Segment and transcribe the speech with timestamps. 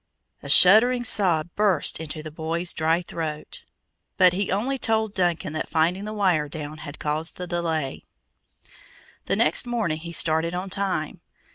[0.41, 3.61] A shuddering sob burst in the boy's dry throat;
[4.17, 8.05] but he only told Duncan that finding the wire down had caused the delay.
[9.27, 11.21] The next morning he started on time.